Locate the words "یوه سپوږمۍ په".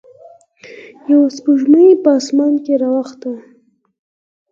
1.09-2.09